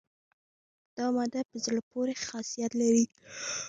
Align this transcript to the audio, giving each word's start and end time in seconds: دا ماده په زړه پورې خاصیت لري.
دا 0.97 1.05
ماده 1.15 1.41
په 1.49 1.57
زړه 1.65 1.79
پورې 1.91 2.13
خاصیت 2.27 2.71
لري. 2.81 3.05